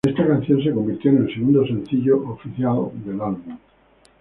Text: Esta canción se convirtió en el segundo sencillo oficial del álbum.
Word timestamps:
Esta 0.03 0.25
canción 0.25 0.63
se 0.63 0.73
convirtió 0.73 1.11
en 1.11 1.17
el 1.27 1.31
segundo 1.31 1.63
sencillo 1.63 2.23
oficial 2.27 2.89
del 3.05 3.21
álbum. 3.21 3.55